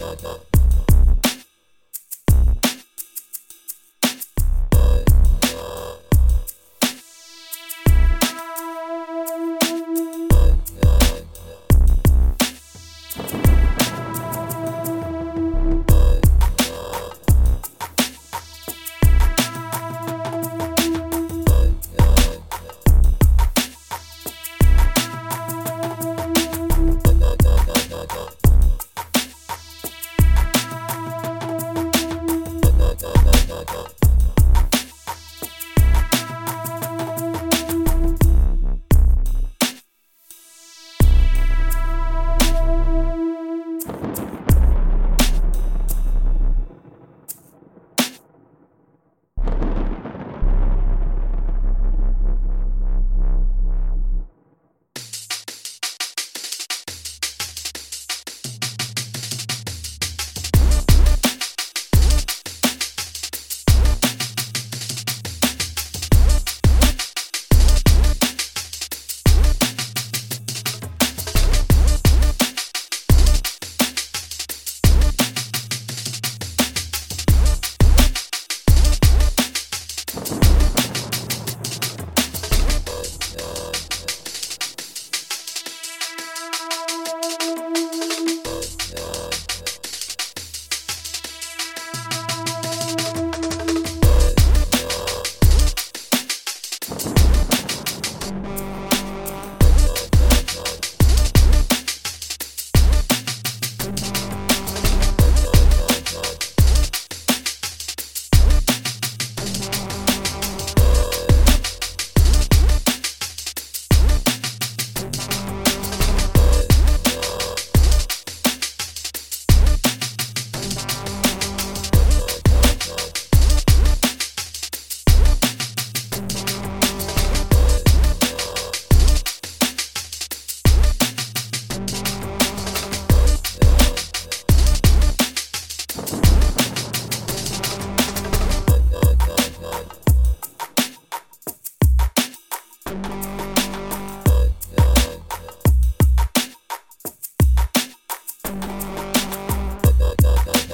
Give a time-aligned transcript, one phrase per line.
[0.00, 0.59] Bye-bye.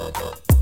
[0.07, 0.13] Uh,
[0.51, 0.56] uh.